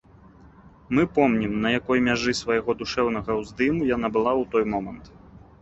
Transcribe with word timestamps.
Мы 0.99 1.03
помнім, 1.17 1.53
на 1.65 1.73
якой 1.79 2.01
мяжы 2.09 2.33
свайго 2.41 2.77
душэўнага 2.79 3.31
ўздыму 3.41 3.81
яна 3.95 4.07
была 4.17 4.31
ў 4.43 4.53
той 4.57 4.63
момант. 4.77 5.05